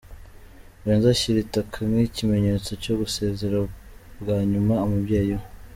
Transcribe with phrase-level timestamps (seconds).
[0.83, 3.57] Benzo ashyira itaka nk'ikimenyetso cyo gusezera
[4.21, 5.45] bwa nyuma umubyeyi we.